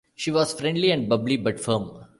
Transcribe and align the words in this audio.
She 0.15 0.31
was 0.31 0.55
friendly 0.55 0.89
and 0.89 1.07
bubbly, 1.07 1.37
but 1.37 1.59
firm. 1.59 2.07